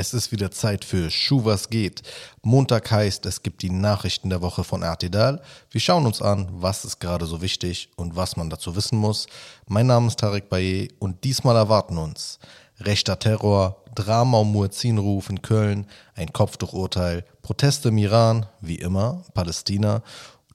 Es 0.00 0.14
ist 0.14 0.32
wieder 0.32 0.50
Zeit 0.50 0.86
für 0.86 1.10
Schuh 1.10 1.44
was 1.44 1.68
geht. 1.68 2.00
Montag 2.40 2.90
heißt, 2.90 3.26
es 3.26 3.42
gibt 3.42 3.60
die 3.60 3.68
Nachrichten 3.68 4.30
der 4.30 4.40
Woche 4.40 4.64
von 4.64 4.82
Artedal. 4.82 5.42
Wir 5.70 5.80
schauen 5.82 6.06
uns 6.06 6.22
an, 6.22 6.48
was 6.52 6.86
ist 6.86 7.00
gerade 7.00 7.26
so 7.26 7.42
wichtig 7.42 7.90
und 7.96 8.16
was 8.16 8.34
man 8.34 8.48
dazu 8.48 8.74
wissen 8.74 8.96
muss. 8.96 9.26
Mein 9.66 9.88
Name 9.88 10.06
ist 10.06 10.18
Tarek 10.18 10.48
Baye 10.48 10.88
und 11.00 11.22
diesmal 11.22 11.54
erwarten 11.54 11.98
uns 11.98 12.38
rechter 12.78 13.18
Terror, 13.18 13.84
Drama 13.94 14.38
um 14.38 14.52
Muezzinruf 14.52 15.28
in 15.28 15.42
Köln, 15.42 15.86
ein 16.14 16.32
Kopftuchurteil, 16.32 17.26
Proteste 17.42 17.90
im 17.90 17.98
Iran, 17.98 18.46
wie 18.62 18.76
immer, 18.76 19.22
Palästina, 19.34 20.02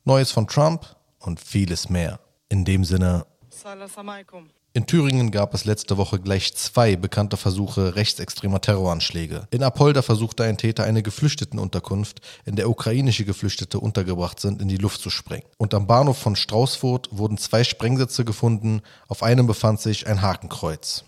Neues 0.06 0.32
von 0.32 0.48
Trump 0.48 0.88
und 1.20 1.40
vieles 1.40 1.88
mehr. 1.88 2.20
In 2.50 2.66
dem 2.66 2.84
Sinne, 2.84 3.28
Salam 3.52 4.10
alaikum. 4.10 4.50
In 4.76 4.86
Thüringen 4.86 5.32
gab 5.32 5.54
es 5.54 5.64
letzte 5.64 5.96
Woche 5.96 6.20
gleich 6.20 6.54
zwei 6.54 6.98
bekannte 6.98 7.38
Versuche 7.38 7.96
rechtsextremer 7.96 8.60
Terroranschläge. 8.60 9.48
In 9.50 9.64
Apolda 9.64 10.02
versuchte 10.02 10.44
ein 10.44 10.58
Täter 10.58 10.84
eine 10.84 11.02
Geflüchtetenunterkunft, 11.02 12.20
in 12.44 12.58
der 12.58 12.70
ukrainische 12.70 13.24
Geflüchtete 13.24 13.80
untergebracht 13.80 14.42
sind, 14.42 14.62
in 14.62 14.68
die 14.68 14.76
Luft 14.76 15.00
zu 15.00 15.10
sprengen. 15.10 15.46
Und 15.58 15.74
am 15.74 15.88
Bahnhof 15.88 16.18
von 16.18 16.36
Straußfurt 16.36 17.08
wurden 17.12 17.38
zwei 17.38 17.64
Sprengsätze 17.64 18.26
gefunden, 18.26 18.82
auf 19.08 19.24
einem 19.24 19.48
befand 19.48 19.80
sich 19.80 20.08
ein 20.08 20.22
Hakenkreuz. 20.22 21.06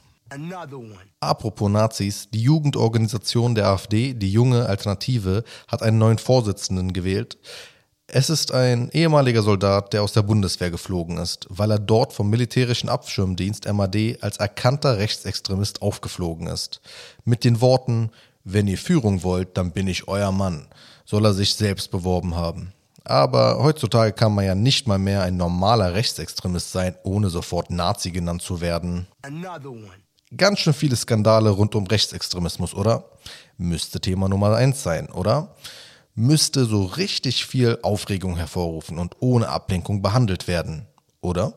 Apropos 1.20 1.70
Nazis, 1.70 2.30
die 2.30 2.41
Jugendorganisation 2.41 3.53
der 3.53 3.67
AfD, 3.67 4.13
die 4.13 4.31
junge 4.31 4.66
Alternative, 4.66 5.44
hat 5.67 5.84
einen 5.84 5.97
neuen 5.97 6.20
Vorsitzenden 6.20 6.94
gewählt. 6.94 7.38
Es 8.09 8.29
ist 8.29 8.53
ein 8.53 8.89
ehemaliger 8.91 9.41
Soldat, 9.41 9.91
der 9.91 10.02
aus 10.02 10.13
der 10.13 10.21
Bundeswehr 10.21 10.71
geflogen 10.71 11.17
ist, 11.17 11.45
weil 11.49 11.71
er 11.71 11.79
dort 11.79 12.13
vom 12.13 12.30
militärischen 12.30 12.88
Abschirmdienst 12.88 13.71
MAD 13.71 14.20
als 14.21 14.38
erkannter 14.38 14.97
Rechtsextremist 14.97 15.81
aufgeflogen 15.81 16.47
ist. 16.47 16.80
Mit 17.25 17.43
den 17.43 17.59
Worten, 17.59 18.11
wenn 18.45 18.67
ihr 18.67 18.77
Führung 18.77 19.23
wollt, 19.23 19.57
dann 19.57 19.73
bin 19.73 19.88
ich 19.88 20.07
euer 20.07 20.31
Mann, 20.31 20.67
soll 21.03 21.25
er 21.25 21.33
sich 21.33 21.55
selbst 21.55 21.91
beworben 21.91 22.38
haben. 22.38 22.72
Aber 23.03 23.61
heutzutage 23.61 24.14
kann 24.14 24.33
man 24.33 24.45
ja 24.45 24.55
nicht 24.55 24.88
mal 24.88 24.99
mehr 24.99 25.23
ein 25.23 25.36
normaler 25.36 25.94
Rechtsextremist 25.94 26.71
sein, 26.71 26.95
ohne 27.03 27.30
sofort 27.30 27.71
Nazi 27.71 28.11
genannt 28.11 28.42
zu 28.42 28.61
werden. 28.61 29.08
Ganz 30.36 30.59
schön 30.59 30.73
viele 30.73 30.95
Skandale 30.95 31.49
rund 31.49 31.75
um 31.75 31.88
Rechtsextremismus, 31.88 32.73
oder? 32.73 33.03
Müsste 33.58 33.99
Thema 33.99 34.30
Nummer 34.30 34.55
eins 34.55 34.81
sein, 34.81 35.09
oder? 35.09 35.55
Müsste 36.20 36.66
so 36.66 36.84
richtig 36.84 37.46
viel 37.46 37.78
Aufregung 37.84 38.38
hervorrufen 38.38 38.98
und 38.98 39.18
ohne 39.20 39.50
Ablenkung 39.50 40.02
behandelt 40.02 40.48
werden, 40.48 40.88
oder? 41.22 41.54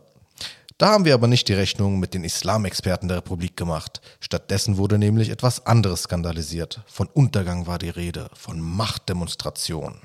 Da 0.77 0.91
haben 0.91 1.07
wir 1.07 1.15
aber 1.15 1.29
nicht 1.29 1.49
die 1.49 1.55
Rechnung 1.55 1.99
mit 1.99 2.13
den 2.13 2.25
Islamexperten 2.25 3.09
der 3.09 3.17
Republik 3.17 3.57
gemacht. 3.57 4.03
Stattdessen 4.21 4.77
wurde 4.77 4.99
nämlich 4.99 5.31
etwas 5.31 5.65
anderes 5.65 6.03
skandalisiert. 6.03 6.83
Von 6.85 7.07
Untergang 7.07 7.67
war 7.67 7.79
die 7.79 7.89
Rede, 7.89 8.29
von 8.35 8.61
Machtdemonstration. 8.61 9.97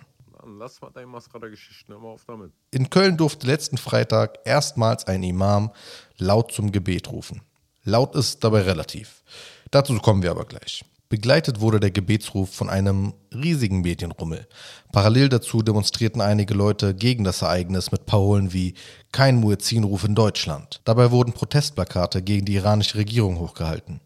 Lass 0.58 0.80
mal 0.80 0.90
deine 0.94 1.08
Mascara-Geschichten 1.08 1.92
immer 1.92 2.08
auf 2.08 2.24
damit. 2.26 2.54
In 2.72 2.90
Köln 2.90 3.18
durfte 3.18 3.48
letzten 3.48 3.78
Freitag 3.78 4.40
erstmals 4.46 5.06
ein 5.06 5.22
Imam 5.24 5.70
laut 6.18 6.54
zum 6.54 6.72
Gebet 6.72 7.12
rufen. 7.12 7.42
Laut 7.84 8.16
ist 8.16 8.42
dabei 8.42 8.62
relativ. 8.62 9.22
Dazu 9.70 10.00
kommen 10.00 10.24
wir 10.24 10.32
aber 10.32 10.46
gleich. 10.46 10.86
Begleitet 11.16 11.62
wurde 11.62 11.80
der 11.80 11.92
Gebetsruf 11.92 12.54
von 12.54 12.70
einem 12.70 13.14
riesigen 13.34 13.80
Medienrummel. 13.80 14.50
Parallel 14.92 15.30
dazu 15.30 15.62
demonstrierten 15.62 16.20
einige 16.20 16.54
Leute 16.54 16.94
gegen 16.94 17.24
das 17.24 17.42
Ereignis 17.42 17.90
mit 17.90 18.06
Parolen 18.06 18.52
wie 18.52 18.74
Kein 19.14 19.38
Muezzinruf 19.38 20.04
in 20.04 20.14
Deutschland. 20.14 20.82
Dabei 20.84 21.12
wurden 21.12 21.32
Protestplakate 21.32 22.22
gegen 22.22 22.46
die 22.46 22.56
iranische 22.56 22.98
Regierung 22.98 23.40
hochgehalten. 23.40 24.02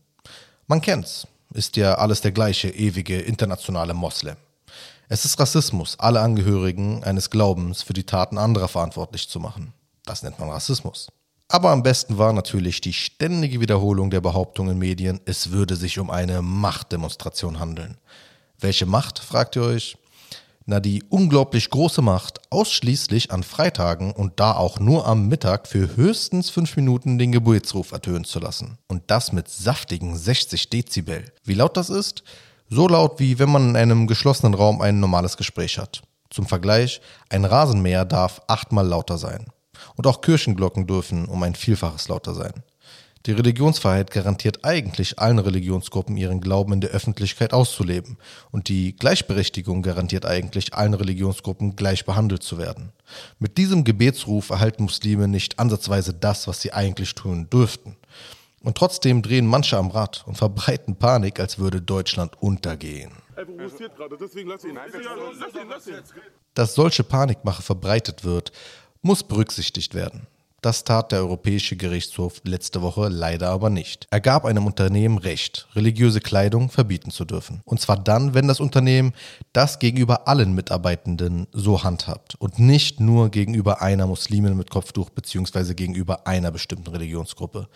Man 0.67 0.81
kennt's, 0.81 1.25
ist 1.51 1.77
ja 1.77 1.95
alles 1.95 2.21
der 2.21 2.31
gleiche 2.31 2.69
ewige 2.69 3.19
internationale 3.19 3.95
Moslem. 3.95 4.35
Es 5.07 5.25
ist 5.25 5.39
Rassismus, 5.39 5.97
alle 5.97 6.19
Angehörigen 6.19 7.03
eines 7.03 7.31
Glaubens 7.31 7.81
für 7.81 7.93
die 7.93 8.05
Taten 8.05 8.37
anderer 8.37 8.67
verantwortlich 8.67 9.27
zu 9.29 9.39
machen. 9.39 9.73
Das 10.05 10.21
nennt 10.21 10.37
man 10.37 10.51
Rassismus. 10.51 11.07
Aber 11.51 11.71
am 11.71 11.81
besten 11.81 12.19
war 12.19 12.31
natürlich 12.31 12.79
die 12.79 12.93
ständige 12.93 13.59
Wiederholung 13.59 14.11
der 14.11 14.21
Behauptung 14.21 14.69
in 14.69 14.77
Medien, 14.77 15.19
es 15.25 15.49
würde 15.49 15.75
sich 15.75 15.97
um 15.97 16.11
eine 16.11 16.43
Machtdemonstration 16.43 17.59
handeln. 17.59 17.97
Welche 18.59 18.85
Macht, 18.85 19.17
fragt 19.17 19.55
ihr 19.55 19.63
euch? 19.63 19.97
Na, 20.67 20.79
die 20.79 21.01
unglaublich 21.09 21.71
große 21.71 22.03
Macht, 22.03 22.39
ausschließlich 22.51 23.31
an 23.31 23.41
Freitagen 23.41 24.11
und 24.11 24.39
da 24.39 24.53
auch 24.53 24.79
nur 24.79 25.07
am 25.07 25.27
Mittag 25.27 25.67
für 25.67 25.95
höchstens 25.95 26.51
fünf 26.51 26.75
Minuten 26.75 27.17
den 27.17 27.31
Gebetsruf 27.31 27.91
ertönen 27.93 28.25
zu 28.25 28.37
lassen. 28.37 28.77
Und 28.87 29.01
das 29.07 29.31
mit 29.31 29.49
saftigen 29.49 30.15
60 30.15 30.69
Dezibel. 30.69 31.31
Wie 31.43 31.55
laut 31.55 31.75
das 31.75 31.89
ist? 31.89 32.23
So 32.69 32.87
laut, 32.87 33.19
wie 33.19 33.39
wenn 33.39 33.49
man 33.49 33.69
in 33.69 33.75
einem 33.75 34.05
geschlossenen 34.05 34.53
Raum 34.53 34.81
ein 34.81 34.99
normales 34.99 35.35
Gespräch 35.35 35.79
hat. 35.79 36.03
Zum 36.29 36.45
Vergleich, 36.45 37.01
ein 37.29 37.45
Rasenmäher 37.45 38.05
darf 38.05 38.43
achtmal 38.45 38.85
lauter 38.85 39.17
sein. 39.17 39.47
Und 39.95 40.07
auch 40.07 40.21
Kirchenglocken 40.21 40.87
dürfen 40.87 41.25
um 41.25 41.43
ein 41.43 41.55
Vielfaches 41.55 42.07
lauter 42.07 42.33
sein. 42.33 42.63
Die 43.25 43.33
Religionsfreiheit 43.33 44.11
garantiert 44.11 44.63
eigentlich 44.63 45.19
allen 45.19 45.39
Religionsgruppen 45.39 46.15
ihren 46.15 46.39
Glauben 46.39 46.71
in 46.71 46.81
der 46.81 46.91
Öffentlichkeit 46.91 47.53
auszuleben. 47.53 48.17
Und 48.51 48.69
die 48.69 48.95
Gleichberechtigung 48.95 49.81
garantiert 49.81 50.25
eigentlich 50.25 50.73
allen 50.73 50.93
Religionsgruppen 50.93 51.75
gleich 51.75 52.05
behandelt 52.05 52.43
zu 52.43 52.57
werden. 52.57 52.93
Mit 53.37 53.57
diesem 53.57 53.83
Gebetsruf 53.83 54.51
erhalten 54.51 54.83
Muslime 54.83 55.27
nicht 55.27 55.59
ansatzweise 55.59 56.13
das, 56.13 56.47
was 56.47 56.61
sie 56.61 56.71
eigentlich 56.71 57.13
tun 57.13 57.49
dürften. 57.49 57.97
Und 58.61 58.77
trotzdem 58.77 59.21
drehen 59.21 59.47
manche 59.47 59.77
am 59.77 59.89
Rad 59.89 60.23
und 60.25 60.37
verbreiten 60.37 60.95
Panik, 60.95 61.39
als 61.39 61.59
würde 61.59 61.81
Deutschland 61.81 62.41
untergehen. 62.41 63.11
Er. 63.35 63.45
Dass 66.53 66.75
solche 66.75 67.03
Panikmache 67.03 67.61
verbreitet 67.61 68.23
wird, 68.23 68.51
muss 69.01 69.23
berücksichtigt 69.23 69.93
werden. 69.93 70.27
Das 70.61 70.83
tat 70.83 71.13
der 71.13 71.19
Europäische 71.19 71.77
Gerichtshof 71.77 72.41
letzte 72.43 72.81
Woche 72.81 73.07
leider 73.07 73.49
aber 73.49 73.69
nicht. 73.69 74.07
Er 74.11 74.19
gab 74.19 74.43
einem 74.43 74.65
Unternehmen 74.65 75.17
Recht, 75.17 75.69
religiöse 75.73 76.19
Kleidung 76.19 76.69
verbieten 76.69 77.11
zu 77.11 77.23
dürfen. 77.23 77.61
Und 77.63 77.79
zwar 77.79 77.95
dann, 77.95 78.33
wenn 78.33 78.49
das 78.49 78.59
Unternehmen 78.59 79.13
das 79.53 79.79
gegenüber 79.79 80.27
allen 80.27 80.53
Mitarbeitenden 80.53 81.47
so 81.53 81.83
handhabt 81.83 82.35
und 82.35 82.59
nicht 82.59 82.99
nur 82.99 83.29
gegenüber 83.29 83.81
einer 83.81 84.05
Muslimin 84.05 84.57
mit 84.57 84.69
Kopftuch 84.69 85.09
bzw. 85.11 85.75
gegenüber 85.75 86.27
einer 86.27 86.51
bestimmten 86.51 86.89
Religionsgruppe. 86.89 87.69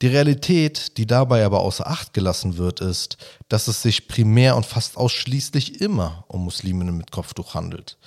Die 0.00 0.06
Realität, 0.06 0.96
die 0.98 1.06
dabei 1.06 1.44
aber 1.44 1.60
außer 1.60 1.88
Acht 1.88 2.14
gelassen 2.14 2.56
wird, 2.56 2.80
ist, 2.80 3.16
dass 3.48 3.66
es 3.66 3.82
sich 3.82 4.06
primär 4.06 4.56
und 4.56 4.66
fast 4.66 4.96
ausschließlich 4.96 5.80
immer 5.80 6.24
um 6.28 6.44
Musliminnen 6.44 6.96
mit 6.96 7.10
Kopftuch 7.10 7.54
handelt. 7.54 7.98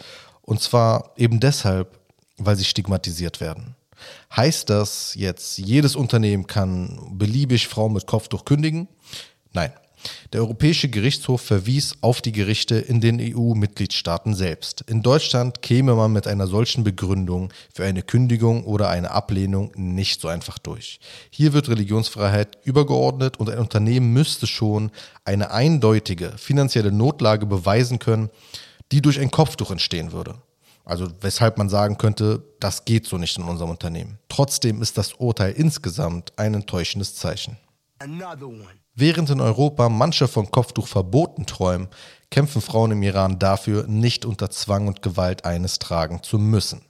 Und 0.42 0.62
zwar 0.62 1.12
eben 1.18 1.42
deshalb, 1.42 2.00
weil 2.38 2.56
sie 2.56 2.66
stigmatisiert 2.66 3.42
werden. 3.42 3.76
Heißt 4.36 4.70
das 4.70 5.16
jetzt, 5.16 5.58
jedes 5.58 5.96
Unternehmen 5.96 6.48
kann 6.48 7.00
beliebig 7.14 7.68
Frauen 7.68 7.94
mit 7.94 8.08
Kopftuch 8.08 8.46
kündigen? 8.46 8.88
Nein. 9.54 9.72
Der 10.34 10.42
Europäische 10.42 10.90
Gerichtshof 10.90 11.42
verwies 11.42 11.96
auf 12.02 12.22
die 12.22 12.32
Gerichte 12.32 12.76
in 12.76 13.02
den 13.02 13.20
EU-Mitgliedstaaten 13.20 14.36
selbst. 14.36 14.82
In 14.82 15.02
Deutschland 15.02 15.64
käme 15.64 15.96
man 15.96 16.14
mit 16.14 16.28
einer 16.28 16.46
solchen 16.46 16.84
Begründung 16.84 17.52
für 17.74 17.86
eine 17.86 18.04
Kündigung 18.04 18.66
oder 18.66 18.90
eine 18.90 19.12
Ablehnung 19.12 19.72
nicht 19.76 20.22
so 20.22 20.28
einfach 20.28 20.60
durch. 20.60 21.00
Hier 21.32 21.54
wird 21.54 21.70
Religionsfreiheit 21.70 22.58
übergeordnet 22.64 23.38
und 23.38 23.50
ein 23.50 23.58
Unternehmen 23.58 24.14
müsste 24.14 24.46
schon 24.46 24.92
eine 25.24 25.52
eindeutige 25.52 26.34
finanzielle 26.38 26.92
Notlage 26.92 27.46
beweisen 27.46 27.98
können, 27.98 28.30
die 28.92 29.02
durch 29.02 29.20
ein 29.20 29.32
Kopftuch 29.32 29.72
entstehen 29.72 30.12
würde. 30.12 30.36
Also 30.86 31.08
weshalb 31.22 31.58
man 31.58 31.68
sagen 31.68 31.98
könnte, 31.98 32.44
das 32.60 32.86
geht 32.86 33.08
so 33.08 33.18
nicht 33.18 33.38
in 33.38 33.44
unserem 33.44 33.72
Unternehmen. 33.72 34.20
Trotzdem 34.30 34.82
ist 34.82 34.98
das 34.98 35.14
Urteil 35.14 35.52
insgesamt 35.54 36.32
ein 36.38 36.54
enttäuschendes 36.54 37.16
Zeichen. 37.16 37.58
Während 38.94 39.30
in 39.30 39.42
Europa 39.42 39.90
manche 39.90 40.28
von 40.28 40.52
Kopftuch 40.52 40.88
verboten 40.88 41.46
träumen, 41.46 41.88
kämpfen 42.30 42.62
Frauen 42.62 42.92
im 42.92 43.04
Iran 43.04 43.40
dafür, 43.40 43.88
nicht 43.88 44.26
unter 44.26 44.50
Zwang 44.52 44.88
und 44.88 45.02
Gewalt 45.02 45.44
eines 45.44 45.80
tragen 45.80 46.22
zu 46.22 46.38
müssen. 46.38 46.82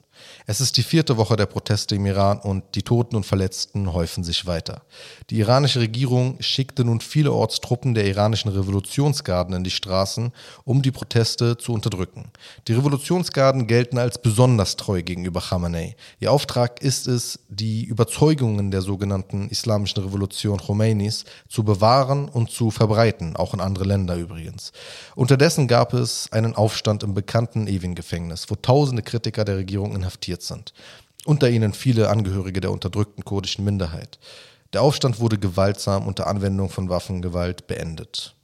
Es 0.46 0.62
ist 0.62 0.78
die 0.78 0.84
vierte 0.84 1.18
Woche 1.18 1.36
der 1.36 1.46
Proteste 1.46 1.96
im 1.96 2.06
Iran 2.06 2.40
und 2.40 2.64
die 2.76 2.84
Toten 2.84 3.16
und 3.16 3.26
Verletzten 3.26 3.94
häufen 3.94 4.24
sich 4.24 4.46
weiter. 4.46 4.84
Die 5.30 5.40
iranische 5.40 5.80
Regierung 5.80 6.38
schickte 6.40 6.84
nun 6.86 7.02
vielerorts 7.02 7.62
Truppen 7.62 7.94
der 7.94 8.06
iranischen 8.06 8.52
Revolutionsgarden 8.52 9.56
in 9.56 9.64
die 9.64 9.72
Straßen, 9.72 10.32
um 10.64 10.82
die 10.82 10.92
Proteste 10.92 11.58
zu 11.58 11.74
unterdrücken. 11.74 12.32
Die 12.68 12.74
Revolutionsgarden 12.74 13.68
gelten 13.68 13.98
als 13.98 14.22
besonders 14.22 14.76
treu 14.76 15.02
gegenüber 15.02 15.42
Khamenei. 15.42 15.96
Ihr 16.20 16.32
Auftrag 16.32 16.82
ist 16.82 17.08
es, 17.08 17.40
die 17.50 17.84
Überzeugungen 17.86 18.72
der 18.72 18.82
sogenannten 18.82 19.50
islamischen 19.50 20.04
Revolution 20.04 20.60
Khomeinis 20.60 21.26
zu 21.50 21.64
bewahren 21.64 22.30
und 22.30 22.52
zu 22.52 22.72
verbreiten, 22.72 23.36
auch 23.36 23.54
in 23.54 23.62
andere 23.62 23.86
Länder 23.86 24.16
übrigens. 24.16 24.72
Unterdessen 25.16 25.68
gab 25.68 25.94
es 25.94 26.32
einen 26.32 26.56
Aufstand 26.56 27.04
im 27.04 27.14
bekannten 27.14 27.68
Evin-Gefängnis, 27.68 28.46
wo 28.50 28.56
tausende 28.56 29.02
Kritiker 29.02 29.46
der 29.46 29.58
Regierung 29.58 29.96
inhaftiert 30.06 30.44
sind. 30.44 30.74
Unter 31.26 31.50
ihnen 31.50 31.74
viele 31.74 32.10
Angehörige 32.10 32.62
der 32.62 32.72
unterdrückten 32.72 33.26
kurdischen 33.26 33.66
Minderheit. 33.66 34.20
Der 34.74 34.84
Aufstand 34.84 35.20
wurde 35.20 35.40
gewaltsam 35.40 36.08
unter 36.08 36.28
Anwendung 36.28 36.70
von 36.70 36.90
Waffengewalt 36.90 37.66
beendet. 37.66 38.36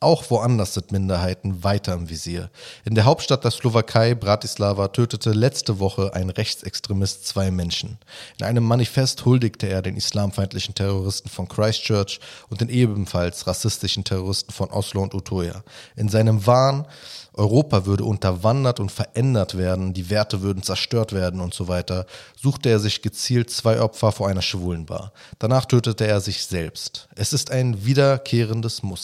Auch 0.00 0.30
woanders 0.30 0.74
sind 0.74 0.90
Minderheiten 0.90 1.62
weiter 1.62 1.94
im 1.94 2.10
Visier. 2.10 2.50
In 2.84 2.96
der 2.96 3.04
Hauptstadt 3.04 3.44
der 3.44 3.52
Slowakei, 3.52 4.16
Bratislava, 4.16 4.88
tötete 4.88 5.30
letzte 5.30 5.78
Woche 5.78 6.12
ein 6.14 6.28
Rechtsextremist 6.28 7.24
zwei 7.24 7.52
Menschen. 7.52 7.98
In 8.38 8.46
einem 8.46 8.64
Manifest 8.64 9.24
huldigte 9.24 9.68
er 9.68 9.82
den 9.82 9.96
islamfeindlichen 9.96 10.74
Terroristen 10.74 11.28
von 11.28 11.46
Christchurch 11.46 12.18
und 12.48 12.60
den 12.60 12.68
ebenfalls 12.68 13.46
rassistischen 13.46 14.02
Terroristen 14.02 14.52
von 14.52 14.70
Oslo 14.70 15.02
und 15.02 15.14
Utøya. 15.14 15.62
In 15.94 16.08
seinem 16.08 16.44
Wahn, 16.46 16.86
Europa 17.32 17.84
würde 17.84 18.04
unterwandert 18.04 18.80
und 18.80 18.90
verändert 18.90 19.58
werden, 19.58 19.92
die 19.92 20.08
Werte 20.08 20.40
würden 20.40 20.62
zerstört 20.62 21.12
werden 21.12 21.40
und 21.40 21.52
so 21.52 21.68
weiter, 21.68 22.06
suchte 22.34 22.70
er 22.70 22.78
sich 22.80 23.02
gezielt 23.02 23.50
zwei 23.50 23.80
Opfer 23.80 24.10
vor 24.10 24.28
einer 24.28 24.42
Schwulenbar. 24.42 25.12
Danach 25.38 25.66
tötete 25.66 26.06
er 26.06 26.20
sich 26.20 26.44
selbst. 26.46 27.08
Es 27.14 27.34
ist 27.34 27.50
ein 27.50 27.84
wiederkehrendes 27.84 28.82
Muster. 28.82 28.95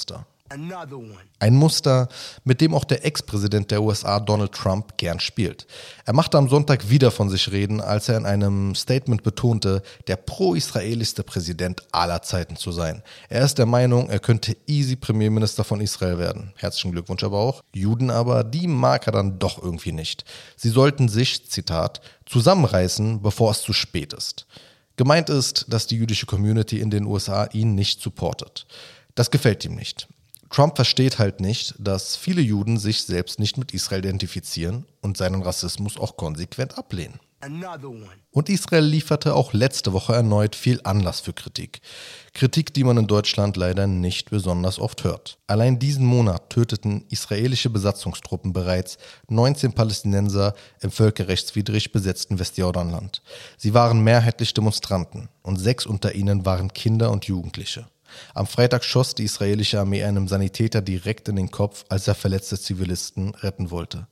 One. 0.97 1.17
Ein 1.39 1.55
Muster, 1.55 2.09
mit 2.44 2.61
dem 2.61 2.75
auch 2.75 2.85
der 2.85 3.06
Ex-Präsident 3.06 3.71
der 3.71 3.83
USA 3.83 4.21
Donald 4.21 4.53
Trump 4.53 4.99
gern 4.99 5.19
spielt. 5.19 5.67
Er 6.05 6.12
machte 6.12 6.37
am 6.37 6.49
Sonntag 6.49 6.91
wieder 6.91 7.11
von 7.11 7.31
sich 7.31 7.50
reden, 7.50 7.81
als 7.81 8.09
er 8.11 8.19
in 8.19 8.27
einem 8.27 8.75
Statement 8.75 9.23
betonte, 9.23 9.83
der 10.09 10.17
pro-israelischste 10.17 11.23
Präsident 11.23 11.83
aller 11.91 12.21
Zeiten 12.21 12.56
zu 12.56 12.71
sein. 12.71 13.03
Er 13.31 13.44
ist 13.44 13.56
der 13.56 13.67
Meinung, 13.67 14.11
er 14.11 14.19
könnte 14.19 14.56
easy 14.67 14.97
Premierminister 14.97 15.65
von 15.65 15.81
Israel 15.81 16.19
werden. 16.19 16.53
Herzlichen 16.56 16.93
Glückwunsch 16.93 17.25
aber 17.25 17.39
auch. 17.39 17.62
Juden 17.75 18.11
aber, 18.11 18.44
die 18.44 18.67
mag 18.67 19.06
er 19.06 19.12
dann 19.12 19.39
doch 19.39 19.62
irgendwie 19.62 19.93
nicht. 19.93 20.25
Sie 20.56 20.69
sollten 20.69 21.09
sich, 21.09 21.49
Zitat, 21.49 22.03
zusammenreißen, 22.27 23.23
bevor 23.23 23.53
es 23.53 23.62
zu 23.62 23.73
spät 23.73 24.12
ist. 24.12 24.47
Gemeint 24.97 25.31
ist, 25.31 25.65
dass 25.69 25.87
die 25.87 25.97
jüdische 25.97 26.27
Community 26.27 26.79
in 26.79 26.91
den 26.91 27.06
USA 27.06 27.47
ihn 27.53 27.75
nicht 27.75 28.03
supportet. 28.03 28.67
Das 29.14 29.31
gefällt 29.31 29.64
ihm 29.64 29.75
nicht. 29.75 30.09
Trump 30.50 30.76
versteht 30.76 31.19
halt 31.19 31.41
nicht, 31.41 31.75
dass 31.79 32.17
viele 32.17 32.43
Juden 32.43 32.79
sich 32.79 33.05
selbst 33.05 33.38
nicht 33.38 33.56
mit 33.56 33.73
Israel 33.73 34.00
identifizieren 34.00 34.85
und 35.00 35.17
seinen 35.17 35.43
Rassismus 35.43 35.97
auch 35.99 36.17
konsequent 36.17 36.76
ablehnen. 36.76 37.19
Und 38.31 38.49
Israel 38.49 38.85
lieferte 38.85 39.35
auch 39.35 39.53
letzte 39.53 39.93
Woche 39.93 40.14
erneut 40.14 40.55
viel 40.55 40.81
Anlass 40.85 41.20
für 41.20 41.32
Kritik. 41.32 41.81
Kritik, 42.35 42.73
die 42.73 42.85
man 42.85 42.99
in 42.99 43.09
Deutschland 43.09 43.56
leider 43.56 43.88
nicht 43.88 44.31
besonders 44.31 44.79
oft 44.79 45.03
hört. 45.03 45.38
Allein 45.49 45.81
diesen 45.81 46.06
Monat 46.06 46.50
töteten 46.50 47.05
israelische 47.08 47.69
Besatzungstruppen 47.69 48.53
bereits 48.53 48.97
19 49.29 49.73
Palästinenser 49.73 50.55
im 50.81 50.93
völkerrechtswidrig 50.93 51.91
besetzten 51.91 52.38
Westjordanland. 52.38 53.23
Sie 53.56 53.75
waren 53.75 54.05
mehrheitlich 54.05 54.55
Demonstranten 54.55 55.29
und 55.43 55.56
sechs 55.56 55.85
unter 55.85 56.15
ihnen 56.15 56.47
waren 56.47 56.73
Kinder 56.73 57.11
und 57.11 57.25
Jugendliche. 57.25 57.87
Am 58.35 58.47
Freitag 58.47 58.85
schoss 58.85 59.14
die 59.14 59.25
israelische 59.25 59.81
Armee 59.81 60.03
einem 60.05 60.29
Sanitäter 60.29 60.81
direkt 60.81 61.29
in 61.29 61.37
den 61.37 61.50
Kopf, 61.50 61.85
als 61.88 62.09
er 62.09 62.14
verletzte 62.14 62.59
Zivilisten 62.59 63.35
retten 63.37 63.70
wollte. 63.70 64.06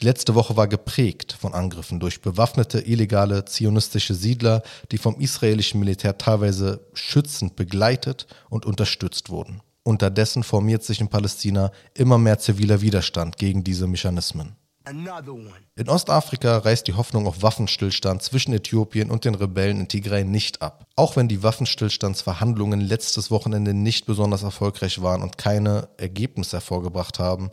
Die 0.00 0.06
letzte 0.06 0.34
Woche 0.34 0.56
war 0.56 0.66
geprägt 0.66 1.36
von 1.38 1.54
Angriffen 1.54 2.00
durch 2.00 2.20
bewaffnete, 2.20 2.80
illegale, 2.80 3.44
zionistische 3.44 4.14
Siedler, 4.14 4.62
die 4.90 4.98
vom 4.98 5.20
israelischen 5.20 5.78
Militär 5.80 6.18
teilweise 6.18 6.80
schützend 6.94 7.54
begleitet 7.56 8.26
und 8.50 8.66
unterstützt 8.66 9.30
wurden. 9.30 9.60
Unterdessen 9.84 10.42
formiert 10.42 10.82
sich 10.82 11.00
in 11.00 11.08
Palästina 11.08 11.70
immer 11.94 12.18
mehr 12.18 12.38
ziviler 12.38 12.80
Widerstand 12.80 13.36
gegen 13.36 13.62
diese 13.62 13.86
Mechanismen. 13.86 14.56
In 14.86 15.88
Ostafrika 15.88 16.58
reißt 16.58 16.86
die 16.86 16.92
Hoffnung 16.92 17.26
auf 17.26 17.42
Waffenstillstand 17.42 18.22
zwischen 18.22 18.52
Äthiopien 18.52 19.10
und 19.10 19.24
den 19.24 19.34
Rebellen 19.34 19.80
in 19.80 19.88
Tigray 19.88 20.24
nicht 20.24 20.60
ab. 20.60 20.86
Auch 20.94 21.16
wenn 21.16 21.26
die 21.26 21.42
Waffenstillstandsverhandlungen 21.42 22.80
letztes 22.80 23.30
Wochenende 23.30 23.72
nicht 23.72 24.04
besonders 24.04 24.42
erfolgreich 24.42 25.00
waren 25.00 25.22
und 25.22 25.38
keine 25.38 25.88
Ergebnisse 25.96 26.56
hervorgebracht 26.58 27.18
haben, 27.18 27.50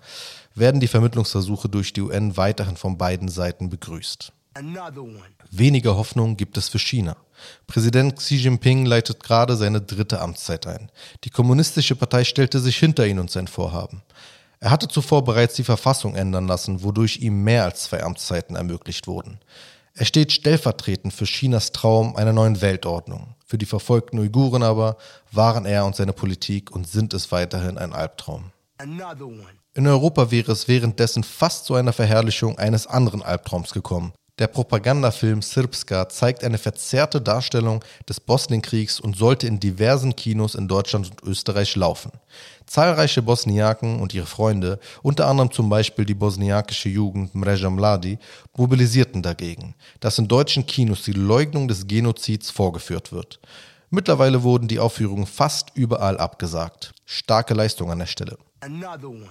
werden 0.56 0.81
die 0.81 0.88
Vermittlungsversuche 0.88 1.69
durch 1.69 1.94
die 1.94 2.01
UN 2.01 2.36
weiterhin 2.36 2.75
von 2.75 2.98
beiden 2.98 3.30
Seiten 3.30 3.69
begrüßt. 3.69 4.34
Weniger 5.51 5.95
Hoffnung 5.95 6.36
gibt 6.36 6.57
es 6.57 6.68
für 6.68 6.80
China. 6.80 7.16
Präsident 7.66 8.18
Xi 8.18 8.36
Jinping 8.36 8.86
leitet 8.86 9.24
gerade 9.24 9.56
seine 9.56 9.80
dritte 9.80 10.19
Amtszeit 10.19 10.68
ein. 10.68 10.92
Die 11.24 11.30
kommunistische 11.30 11.95
Partei 11.95 12.25
stellte 12.25 12.60
sich 12.60 12.77
hinter 12.77 13.07
ihn 13.07 13.19
und 13.19 13.31
sein 13.31 13.48
Vorhaben. 13.48 14.04
Er 14.63 14.69
hatte 14.69 14.88
zuvor 14.88 15.24
bereits 15.24 15.56
die 15.56 15.63
Verfassung 15.63 16.16
ändern 16.16 16.48
lassen, 16.48 16.84
wodurch 16.84 17.18
ihm 17.18 17.44
mehr 17.44 17.66
als 17.66 17.84
zwei 17.84 18.04
Amtszeiten 18.04 18.56
ermöglicht 18.56 19.08
wurden. 19.08 19.40
Er 19.96 20.06
steht 20.06 20.31
stellvertretend 20.31 21.13
für 21.13 21.25
Chinas 21.25 21.72
Traum 21.72 22.16
einer 22.16 22.31
neuen 22.31 22.62
Weltordnung. 22.62 23.36
Für 23.46 23.58
die 23.58 23.66
verfolgten 23.66 24.19
Uiguren 24.19 24.62
aber 24.62 24.98
waren 25.31 25.66
er 25.66 25.84
und 25.86 25.96
seine 25.96 26.13
Politik 26.13 26.72
und 26.72 26.88
sind 26.88 27.13
es 27.16 27.31
weiterhin 27.31 27.80
ein 27.80 27.92
Albtraum. 27.92 28.52
In 29.74 29.88
Europa 29.88 30.30
wäre 30.30 30.52
es 30.52 30.68
währenddessen 30.68 31.24
fast 31.24 31.66
zu 31.66 31.74
einer 31.74 31.92
Verherrlichung 31.92 32.60
eines 32.60 32.86
anderen 32.86 33.24
Albtraums 33.24 33.74
gekommen. 33.74 34.13
Der 34.39 34.48
Propagandafilm 34.48 35.42
Srpska 35.42 36.10
zeigt 36.10 36.44
eine 36.44 36.57
verzerrte 36.57 37.22
Darstellung 37.22 37.83
des 38.07 38.19
Bosnienkriegs 38.19 39.00
und 39.00 39.16
sollte 39.16 39.45
in 39.45 39.60
diversen 39.60 40.16
Kinos 40.16 40.56
in 40.56 40.68
Deutschland 40.68 41.12
und 41.12 41.24
Österreich 41.30 41.75
laufen. 41.75 42.12
Zahlreiche 42.66 43.22
Bosniaken 43.22 44.00
und 44.00 44.13
ihre 44.13 44.25
Freunde, 44.25 44.80
unter 45.04 45.28
anderem 45.28 45.51
zum 45.51 45.69
Beispiel 45.69 46.06
die 46.06 46.13
bosniakische 46.13 46.89
Jugend 46.89 47.36
Mreja 47.36 47.69
Mladi, 47.69 48.18
mobilisierten 48.56 49.22
dagegen, 49.22 49.75
dass 50.00 50.18
in 50.18 50.28
deutschen 50.28 50.66
Kinos 50.66 51.04
die 51.04 51.13
Leugnung 51.13 51.68
des 51.68 51.86
Genozids 51.86 52.50
vorgeführt 52.50 53.12
wird. 53.12 53.39
Mittlerweile 53.89 54.42
wurden 54.42 54.69
die 54.69 54.80
Aufführungen 54.80 55.27
fast 55.27 55.72
überall 55.75 56.18
abgesagt. 56.18 56.94
Starke 57.06 57.54
Leistung 57.54 57.92
an 57.92 58.00
der 58.00 58.06
Stelle. 58.06 58.38
Another 58.62 59.10
one. 59.10 59.27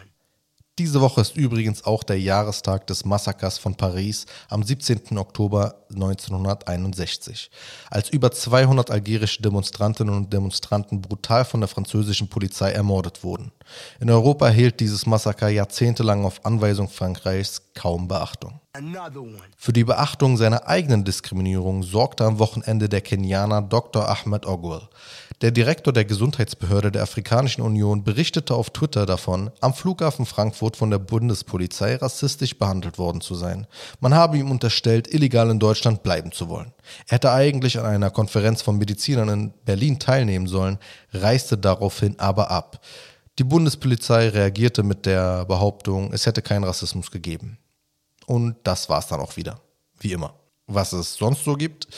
Diese 0.81 1.03
Woche 1.03 1.21
ist 1.21 1.37
übrigens 1.37 1.85
auch 1.85 2.03
der 2.03 2.19
Jahrestag 2.19 2.87
des 2.87 3.05
Massakers 3.05 3.59
von 3.59 3.75
Paris 3.75 4.25
am 4.49 4.63
17. 4.63 5.19
Oktober 5.19 5.75
1961, 5.91 7.51
als 7.91 8.09
über 8.09 8.33
200 8.33 8.91
algerische 8.91 9.43
Demonstrantinnen 9.43 10.15
und 10.15 10.33
Demonstranten 10.33 11.03
brutal 11.03 11.45
von 11.45 11.61
der 11.61 11.69
französischen 11.69 12.29
Polizei 12.29 12.71
ermordet 12.71 13.23
wurden. 13.23 13.53
In 14.01 14.09
Europa 14.09 14.47
erhielt 14.47 14.81
dieses 14.81 15.05
Massaker 15.05 15.51
jahrzehntelang 15.51 16.25
auf 16.25 16.47
Anweisung 16.47 16.89
Frankreichs 16.89 17.61
kaum 17.75 18.09
Beachtung. 18.09 18.59
Für 19.59 19.75
die 19.75 19.85
Beachtung 19.85 20.39
seiner 20.39 20.67
eigenen 20.67 21.05
Diskriminierung 21.05 21.83
sorgte 21.83 22.25
am 22.25 22.39
Wochenende 22.39 22.89
der 22.89 23.03
Kenianer 23.03 23.61
Dr. 23.61 24.09
Ahmed 24.09 24.47
Ogwell. 24.47 24.89
Der 25.41 25.53
Direktor 25.53 25.95
der 25.95 26.05
Gesundheitsbehörde 26.05 26.93
der 26.93 27.03
Afrikanischen 27.03 27.63
Union 27.63 28.05
berichtete 28.05 28.55
auf 28.55 28.69
Twitter 28.69 29.07
davon, 29.07 29.51
am 29.63 29.73
Flughafen 29.73 30.27
Frankfurt 30.27 30.77
von 30.77 30.91
der 30.91 30.99
Bundespolizei 30.99 31.97
rassistisch 31.97 32.59
behandelt 32.59 32.99
worden 32.99 33.23
zu 33.23 33.35
sein. 33.35 33.67
Man 34.01 34.13
habe 34.13 34.37
ihm 34.37 34.51
unterstellt, 34.51 35.09
illegal 35.09 35.49
in 35.49 35.59
Deutschland 35.59 36.03
bleiben 36.03 36.31
zu 36.31 36.51
wollen. 36.51 36.75
Er 37.07 37.15
hätte 37.15 37.33
eigentlich 37.33 37.79
an 37.79 37.87
einer 37.87 38.11
Konferenz 38.11 38.61
von 38.61 38.77
Medizinern 38.77 39.31
in 39.31 39.55
Berlin 39.65 39.99
teilnehmen 39.99 40.47
sollen, 40.47 40.79
reiste 41.15 41.57
daraufhin 41.57 42.19
aber 42.19 42.51
ab. 42.51 42.85
Die 43.39 43.45
Bundespolizei 43.45 44.29
reagierte 44.29 44.83
mit 44.83 45.07
der 45.07 45.47
Behauptung, 45.47 46.13
es 46.13 46.27
hätte 46.27 46.43
keinen 46.43 46.65
Rassismus 46.65 47.11
gegeben. 47.11 47.57
Und 48.27 48.57
das 48.65 48.91
war's 48.91 49.09
dann 49.09 49.21
auch 49.21 49.39
wieder. 49.39 49.59
Wie 50.01 50.13
immer. 50.13 50.35
Was 50.67 50.93
es 50.93 51.15
sonst 51.15 51.45
so 51.45 51.55
gibt. 51.55 51.89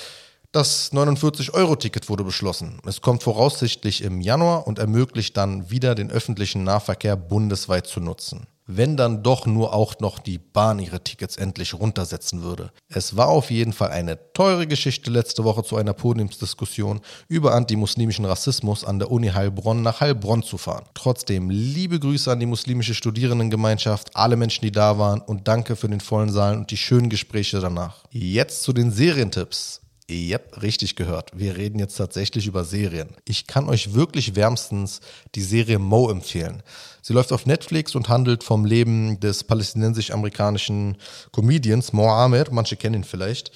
Das 0.53 0.93
49-Euro-Ticket 0.93 2.11
wurde 2.11 2.25
beschlossen. 2.25 2.79
Es 2.85 3.01
kommt 3.01 3.23
voraussichtlich 3.23 4.05
im 4.05 4.21
Januar 4.21 4.67
und 4.67 4.79
ermöglicht 4.79 5.35
dann 5.39 5.71
wieder 5.71 5.95
den 5.95 6.11
öffentlichen 6.11 6.63
Nahverkehr 6.63 7.17
bundesweit 7.17 7.87
zu 7.87 8.01
nutzen. 8.01 8.47
Wenn 8.67 8.99
dann 8.99 9.23
doch 9.23 9.47
nur 9.47 9.73
auch 9.73 9.99
noch 10.01 10.19
die 10.19 10.37
Bahn 10.37 10.79
ihre 10.79 11.03
Tickets 11.03 11.39
endlich 11.39 11.73
runtersetzen 11.73 12.43
würde. 12.43 12.71
Es 12.89 13.17
war 13.17 13.29
auf 13.29 13.51
jeden 13.51 13.73
Fall 13.73 13.93
eine 13.93 14.19
teure 14.35 14.67
Geschichte 14.67 15.11
letzte 15.11 15.43
Woche 15.43 15.65
zu 15.65 15.77
einer 15.77 15.95
Podiumsdiskussion 15.95 17.01
über 17.29 17.55
antimuslimischen 17.55 18.27
Rassismus 18.27 18.85
an 18.85 18.99
der 18.99 19.11
Uni 19.11 19.29
Heilbronn 19.29 19.81
nach 19.81 20.03
Heilbronn 20.03 20.43
zu 20.43 20.59
fahren. 20.59 20.85
Trotzdem 20.93 21.49
liebe 21.49 21.99
Grüße 21.99 22.31
an 22.31 22.41
die 22.41 22.47
muslimische 22.47 22.95
Studierendengemeinschaft, 22.95 24.15
alle 24.15 24.37
Menschen, 24.37 24.67
die 24.67 24.73
da 24.73 24.99
waren 24.99 25.23
und 25.23 25.49
danke 25.49 25.77
für 25.77 25.89
den 25.89 26.01
vollen 26.01 26.31
Saal 26.31 26.59
und 26.59 26.71
die 26.71 26.77
schönen 26.77 27.09
Gespräche 27.09 27.59
danach. 27.61 28.05
Jetzt 28.11 28.65
zu 28.65 28.75
den 28.75 28.93
Serientipps. 28.93 29.81
Habt 30.12 30.62
richtig 30.62 30.97
gehört. 30.97 31.31
Wir 31.35 31.57
reden 31.57 31.78
jetzt 31.78 31.97
tatsächlich 31.97 32.47
über 32.47 32.64
Serien. 32.64 33.11
Ich 33.25 33.47
kann 33.47 33.69
euch 33.69 33.95
wirklich 33.95 34.37
wärmstens 34.37 35.00
die 35.35 35.42
Serie 35.42 35.78
Mo 35.78 36.11
empfehlen. 36.11 36.62
Sie 37.00 37.12
läuft 37.12 37.33
auf 37.33 37.47
Netflix 37.47 37.95
und 37.95 38.09
handelt 38.09 38.45
vom 38.45 38.64
Leben 38.64 39.19
des 39.21 39.45
palästinensisch-amerikanischen 39.45 40.97
Comedians 41.33 41.92
Mo 41.92 42.09
Amer, 42.09 42.45
manche 42.50 42.76
kennen 42.76 42.97
ihn 42.97 43.04
vielleicht. 43.04 43.50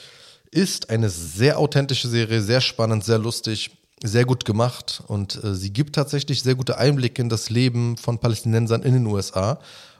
Ist 0.50 0.90
eine 0.90 1.10
sehr 1.10 1.58
authentische 1.58 2.08
Serie, 2.08 2.40
sehr 2.40 2.60
spannend, 2.60 3.04
sehr 3.04 3.18
lustig, 3.18 3.70
sehr 4.02 4.24
gut 4.24 4.44
gemacht 4.44 5.02
und 5.06 5.42
äh, 5.42 5.54
sie 5.54 5.72
gibt 5.72 5.94
tatsächlich 5.94 6.42
sehr 6.42 6.54
gute 6.54 6.78
Einblicke 6.78 7.22
in 7.22 7.28
das 7.28 7.50
Leben 7.50 7.96
von 7.96 8.18
Palästinensern 8.18 8.82
in 8.82 8.94
den 8.94 9.06
USA 9.06 9.58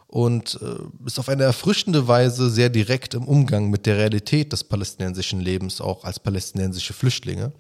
und 0.09 0.59
äh, 0.63 1.07
ist 1.07 1.19
auf 1.19 1.29
eine 1.29 1.43
erfrischende 1.43 2.07
Weise 2.07 2.49
sehr 2.49 2.69
direkt 2.69 3.15
im 3.15 3.27
Umgang 3.27 3.71
mit 3.71 3.87
der 3.87 3.97
Realität 3.97 4.53
des 4.53 4.63
palästinensischen 4.63 5.41
Lebens, 5.41 5.81
auch 5.81 6.05
als 6.05 6.21
palästinensische 6.21 6.93
Flüchtlinge. 6.93 7.53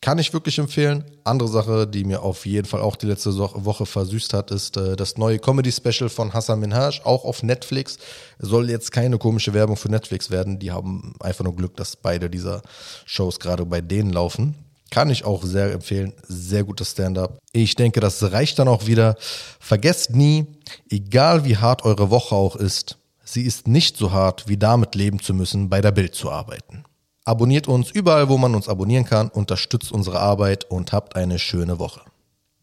Kann 0.00 0.18
ich 0.18 0.32
wirklich 0.32 0.58
empfehlen. 0.58 1.04
Andere 1.22 1.48
Sache, 1.48 1.86
die 1.86 2.02
mir 2.02 2.22
auf 2.22 2.44
jeden 2.44 2.66
Fall 2.66 2.80
auch 2.80 2.96
die 2.96 3.06
letzte 3.06 3.36
Woche 3.38 3.86
versüßt 3.86 4.34
hat, 4.34 4.50
ist 4.50 4.76
äh, 4.76 4.96
das 4.96 5.16
neue 5.16 5.38
Comedy-Special 5.38 6.08
von 6.08 6.34
Hassan 6.34 6.58
Minhaj, 6.58 7.02
auch 7.04 7.24
auf 7.24 7.44
Netflix. 7.44 7.98
Soll 8.40 8.68
jetzt 8.68 8.90
keine 8.90 9.18
komische 9.18 9.54
Werbung 9.54 9.76
für 9.76 9.88
Netflix 9.88 10.28
werden. 10.28 10.58
Die 10.58 10.72
haben 10.72 11.14
einfach 11.20 11.44
nur 11.44 11.54
Glück, 11.54 11.76
dass 11.76 11.94
beide 11.94 12.28
dieser 12.28 12.62
Shows 13.04 13.38
gerade 13.38 13.64
bei 13.64 13.80
denen 13.80 14.10
laufen. 14.10 14.56
Kann 14.92 15.08
ich 15.08 15.24
auch 15.24 15.42
sehr 15.42 15.72
empfehlen. 15.72 16.12
Sehr 16.28 16.64
gutes 16.64 16.90
Stand-up. 16.90 17.38
Ich 17.52 17.76
denke, 17.76 18.00
das 18.00 18.30
reicht 18.30 18.58
dann 18.58 18.68
auch 18.68 18.86
wieder. 18.86 19.16
Vergesst 19.58 20.10
nie, 20.10 20.44
egal 20.90 21.46
wie 21.46 21.56
hart 21.56 21.86
eure 21.86 22.10
Woche 22.10 22.34
auch 22.34 22.56
ist, 22.56 22.98
sie 23.24 23.40
ist 23.40 23.66
nicht 23.66 23.96
so 23.96 24.12
hart, 24.12 24.48
wie 24.48 24.58
damit 24.58 24.94
leben 24.94 25.18
zu 25.18 25.32
müssen, 25.32 25.70
bei 25.70 25.80
der 25.80 25.92
Bild 25.92 26.14
zu 26.14 26.30
arbeiten. 26.30 26.84
Abonniert 27.24 27.68
uns 27.68 27.90
überall, 27.90 28.28
wo 28.28 28.36
man 28.36 28.54
uns 28.54 28.68
abonnieren 28.68 29.06
kann, 29.06 29.30
unterstützt 29.30 29.92
unsere 29.92 30.20
Arbeit 30.20 30.70
und 30.70 30.92
habt 30.92 31.16
eine 31.16 31.38
schöne 31.38 31.78
Woche. 31.78 32.02